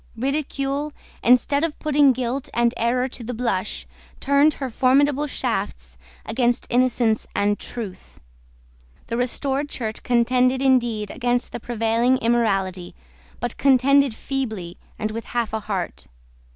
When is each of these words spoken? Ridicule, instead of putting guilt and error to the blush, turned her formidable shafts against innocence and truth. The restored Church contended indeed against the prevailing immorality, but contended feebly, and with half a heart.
Ridicule, 0.17 0.93
instead 1.23 1.63
of 1.63 1.77
putting 1.77 2.11
guilt 2.11 2.49
and 2.55 2.73
error 2.75 3.07
to 3.09 3.23
the 3.23 3.35
blush, 3.35 3.85
turned 4.19 4.55
her 4.55 4.71
formidable 4.71 5.27
shafts 5.27 5.95
against 6.25 6.65
innocence 6.71 7.27
and 7.35 7.59
truth. 7.59 8.19
The 9.05 9.17
restored 9.17 9.69
Church 9.69 10.01
contended 10.01 10.59
indeed 10.59 11.11
against 11.11 11.51
the 11.51 11.59
prevailing 11.59 12.17
immorality, 12.17 12.95
but 13.39 13.57
contended 13.57 14.15
feebly, 14.15 14.75
and 14.97 15.11
with 15.11 15.25
half 15.37 15.53
a 15.53 15.59
heart. 15.59 16.07